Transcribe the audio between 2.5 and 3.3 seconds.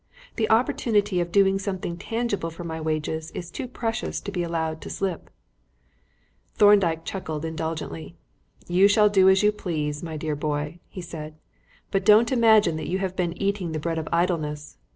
my wage